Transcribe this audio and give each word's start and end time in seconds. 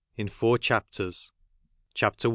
IN 0.17 0.27
FOUR 0.29 0.57
CHAPTERS. 0.57 1.31
CHAPTER 1.93 2.29
I. 2.29 2.29